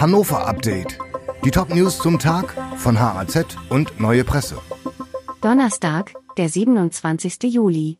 Hannover 0.00 0.46
Update. 0.46 0.96
Die 1.44 1.50
Top-News 1.50 1.98
zum 1.98 2.20
Tag 2.20 2.54
von 2.76 3.00
HAZ 3.00 3.56
und 3.68 3.98
Neue 3.98 4.22
Presse. 4.22 4.56
Donnerstag, 5.40 6.14
der 6.36 6.48
27. 6.48 7.42
Juli. 7.52 7.98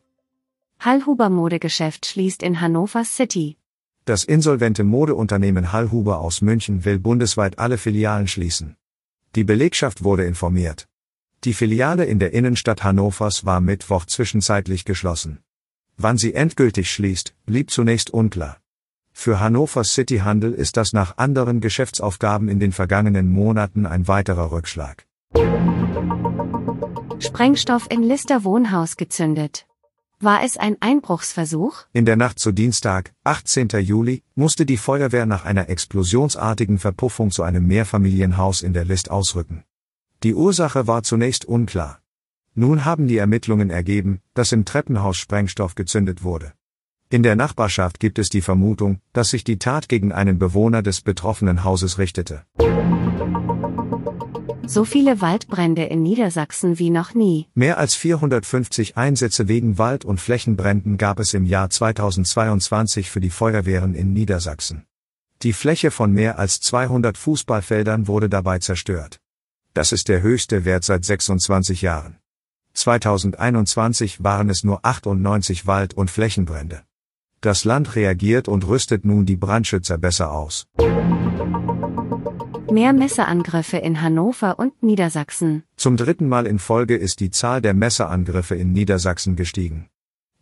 Hallhuber 0.79 1.29
Modegeschäft 1.29 2.05
schließt 2.05 2.41
in 2.41 2.61
Hannover 2.61 3.03
City. 3.03 3.57
Das 4.05 4.23
insolvente 4.23 4.85
Modeunternehmen 4.85 5.73
Hallhuber 5.73 6.21
aus 6.21 6.39
München 6.41 6.85
will 6.85 6.99
bundesweit 6.99 7.59
alle 7.59 7.77
Filialen 7.77 8.29
schließen. 8.29 8.77
Die 9.35 9.43
Belegschaft 9.43 10.01
wurde 10.01 10.23
informiert. 10.23 10.87
Die 11.43 11.53
Filiale 11.53 12.05
in 12.05 12.19
der 12.19 12.31
Innenstadt 12.31 12.81
Hannovers 12.81 13.43
war 13.43 13.59
Mittwoch 13.59 14.05
zwischenzeitlich 14.05 14.85
geschlossen. 14.85 15.39
Wann 15.97 16.17
sie 16.17 16.33
endgültig 16.33 16.89
schließt, 16.93 17.35
blieb 17.45 17.69
zunächst 17.71 18.09
unklar. 18.09 18.55
Für 19.21 19.41
Hannover 19.41 19.83
City 19.83 20.19
Handel 20.19 20.53
ist 20.53 20.77
das 20.77 20.93
nach 20.93 21.17
anderen 21.17 21.59
Geschäftsaufgaben 21.59 22.47
in 22.47 22.61
den 22.61 22.71
vergangenen 22.71 23.29
Monaten 23.29 23.85
ein 23.85 24.07
weiterer 24.07 24.53
Rückschlag. 24.53 25.05
Sprengstoff 27.19 27.87
in 27.91 28.01
Lister 28.01 28.45
Wohnhaus 28.45 28.95
gezündet. 28.95 29.67
War 30.21 30.41
es 30.45 30.55
ein 30.55 30.77
Einbruchsversuch? 30.79 31.83
In 31.91 32.05
der 32.05 32.15
Nacht 32.15 32.39
zu 32.39 32.53
Dienstag, 32.53 33.11
18. 33.25 33.67
Juli, 33.81 34.23
musste 34.35 34.65
die 34.65 34.77
Feuerwehr 34.77 35.25
nach 35.25 35.43
einer 35.43 35.67
explosionsartigen 35.67 36.77
Verpuffung 36.77 37.29
zu 37.29 37.43
einem 37.43 37.67
Mehrfamilienhaus 37.67 38.61
in 38.61 38.71
der 38.71 38.85
List 38.85 39.11
ausrücken. 39.11 39.65
Die 40.23 40.33
Ursache 40.33 40.87
war 40.87 41.03
zunächst 41.03 41.43
unklar. 41.43 41.99
Nun 42.55 42.85
haben 42.85 43.09
die 43.09 43.17
Ermittlungen 43.17 43.69
ergeben, 43.69 44.21
dass 44.33 44.53
im 44.53 44.63
Treppenhaus 44.63 45.17
Sprengstoff 45.17 45.75
gezündet 45.75 46.23
wurde. 46.23 46.53
In 47.11 47.23
der 47.23 47.35
Nachbarschaft 47.35 47.99
gibt 47.99 48.19
es 48.19 48.29
die 48.29 48.41
Vermutung, 48.41 48.99
dass 49.13 49.31
sich 49.31 49.43
die 49.43 49.57
Tat 49.57 49.89
gegen 49.89 50.11
einen 50.11 50.37
Bewohner 50.37 50.83
des 50.83 51.01
betroffenen 51.01 51.63
Hauses 51.63 51.97
richtete. 51.97 52.43
So 54.67 54.85
viele 54.85 55.19
Waldbrände 55.19 55.85
in 55.85 56.03
Niedersachsen 56.03 56.77
wie 56.77 56.91
noch 56.91 57.15
nie. 57.15 57.47
Mehr 57.55 57.79
als 57.79 57.95
450 57.95 58.95
Einsätze 58.95 59.47
wegen 59.47 59.79
Wald- 59.79 60.05
und 60.05 60.21
Flächenbränden 60.21 60.99
gab 60.99 61.19
es 61.19 61.33
im 61.33 61.47
Jahr 61.47 61.71
2022 61.71 63.09
für 63.09 63.19
die 63.19 63.31
Feuerwehren 63.31 63.95
in 63.95 64.13
Niedersachsen. 64.13 64.85
Die 65.41 65.53
Fläche 65.53 65.89
von 65.89 66.13
mehr 66.13 66.37
als 66.37 66.59
200 66.59 67.17
Fußballfeldern 67.17 68.05
wurde 68.05 68.29
dabei 68.29 68.59
zerstört. 68.59 69.19
Das 69.73 69.93
ist 69.93 70.09
der 70.09 70.21
höchste 70.21 70.63
Wert 70.63 70.83
seit 70.83 71.03
26 71.03 71.81
Jahren. 71.81 72.17
2021 72.75 74.23
waren 74.23 74.51
es 74.51 74.63
nur 74.63 74.85
98 74.85 75.65
Wald- 75.65 75.95
und 75.95 76.11
Flächenbrände. 76.11 76.83
Das 77.41 77.63
Land 77.63 77.95
reagiert 77.95 78.49
und 78.49 78.67
rüstet 78.67 79.05
nun 79.05 79.25
die 79.25 79.37
Brandschützer 79.37 79.97
besser 79.97 80.33
aus. 80.33 80.67
Mehr 82.69 82.91
Messerangriffe 82.91 83.77
in 83.77 84.01
Hannover 84.01 84.59
und 84.59 84.83
Niedersachsen. 84.83 85.63
Zum 85.77 85.95
dritten 85.95 86.27
Mal 86.27 86.45
in 86.45 86.59
Folge 86.59 86.97
ist 86.97 87.21
die 87.21 87.31
Zahl 87.31 87.61
der 87.61 87.73
Messerangriffe 87.73 88.55
in 88.55 88.73
Niedersachsen 88.73 89.37
gestiegen. 89.37 89.87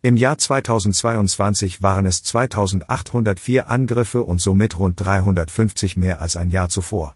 Im 0.02 0.16
Jahr 0.16 0.38
2022 0.38 1.82
waren 1.82 2.04
es 2.04 2.24
2804 2.24 3.70
Angriffe 3.70 4.24
und 4.24 4.40
somit 4.40 4.76
rund 4.78 5.00
350 5.00 5.96
mehr 5.96 6.20
als 6.20 6.36
ein 6.36 6.50
Jahr 6.50 6.68
zuvor. 6.68 7.14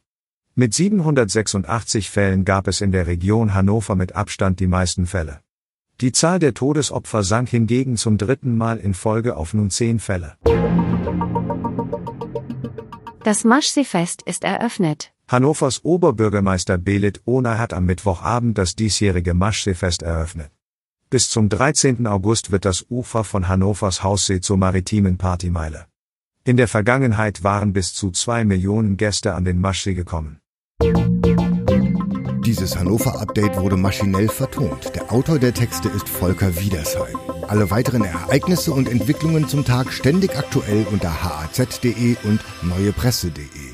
Mit 0.54 0.74
786 0.74 2.08
Fällen 2.08 2.44
gab 2.44 2.68
es 2.68 2.80
in 2.80 2.92
der 2.92 3.08
Region 3.08 3.52
Hannover 3.52 3.96
mit 3.96 4.14
Abstand 4.14 4.60
die 4.60 4.66
meisten 4.68 5.06
Fälle. 5.06 5.40
Die 6.02 6.10
Zahl 6.10 6.40
der 6.40 6.52
Todesopfer 6.52 7.22
sank 7.22 7.48
hingegen 7.48 7.96
zum 7.96 8.18
dritten 8.18 8.56
Mal 8.56 8.78
in 8.78 8.92
Folge 8.92 9.36
auf 9.36 9.54
nun 9.54 9.70
zehn 9.70 10.00
Fälle. 10.00 10.36
Das 13.22 13.44
Maschseefest 13.44 14.22
ist 14.22 14.42
eröffnet. 14.42 15.12
Hannovers 15.28 15.84
Oberbürgermeister 15.84 16.76
Belit 16.76 17.22
Ohner 17.24 17.56
hat 17.56 17.72
am 17.72 17.86
Mittwochabend 17.86 18.58
das 18.58 18.74
diesjährige 18.74 19.32
Maschseefest 19.32 20.02
eröffnet. 20.02 20.50
Bis 21.08 21.30
zum 21.30 21.48
13. 21.48 22.08
August 22.08 22.50
wird 22.50 22.64
das 22.64 22.84
Ufer 22.90 23.22
von 23.22 23.46
Hannovers 23.46 24.02
Haussee 24.02 24.40
zur 24.40 24.56
maritimen 24.56 25.18
Partymeile. 25.18 25.86
In 26.42 26.56
der 26.56 26.66
Vergangenheit 26.66 27.44
waren 27.44 27.72
bis 27.72 27.94
zu 27.94 28.10
zwei 28.10 28.44
Millionen 28.44 28.96
Gäste 28.96 29.34
an 29.34 29.44
den 29.44 29.60
Maschsee 29.60 29.94
gekommen. 29.94 30.40
Dieses 32.44 32.76
Hannover-Update 32.76 33.56
wurde 33.60 33.76
maschinell 33.76 34.28
vertont. 34.28 34.92
Der 34.96 35.12
Autor 35.12 35.38
der 35.38 35.54
Texte 35.54 35.88
ist 35.88 36.08
Volker 36.08 36.58
Wiedersheim. 36.58 37.16
Alle 37.46 37.70
weiteren 37.70 38.02
Ereignisse 38.02 38.72
und 38.72 38.88
Entwicklungen 38.88 39.46
zum 39.46 39.64
Tag 39.64 39.92
ständig 39.92 40.36
aktuell 40.36 40.84
unter 40.90 41.22
haz.de 41.22 42.16
und 42.24 42.40
neuepresse.de. 42.62 43.71